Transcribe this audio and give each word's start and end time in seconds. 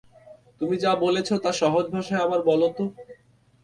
তুমি 0.59 0.75
যা 0.77 0.91
বলেছ 1.03 1.29
তা 1.43 1.51
সহজ 1.61 1.85
ভাষায় 1.93 2.23
আবার 2.25 2.39
বলো 2.41 2.67
তো! 2.69 2.83